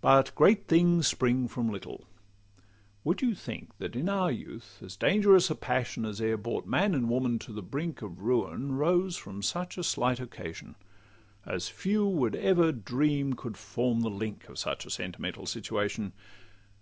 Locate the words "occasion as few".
10.18-12.06